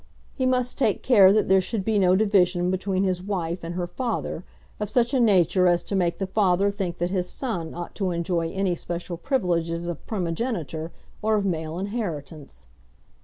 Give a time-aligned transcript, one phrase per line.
[0.33, 3.85] He must take care that there should be no division between his wife and her
[3.85, 4.43] father
[4.79, 8.09] of such a nature as to make the father think that his son ought to
[8.09, 10.91] enjoy any special privilege of primogeniture
[11.21, 12.65] or of male inheritance.